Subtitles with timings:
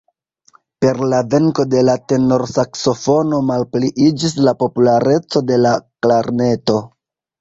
[0.83, 5.75] Per la venko de la tenorsaksofono malpliiĝis la populareco de la
[6.07, 6.81] klarneto.